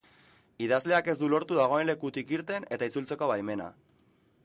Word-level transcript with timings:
Idazleak 0.67 1.09
ez 1.13 1.15
du 1.19 1.29
lortu 1.35 1.59
dagoen 1.61 1.87
lekutik 1.91 2.35
irten 2.39 2.69
eta 2.79 2.91
itzultzeko 2.93 3.33
baimena. 3.37 3.73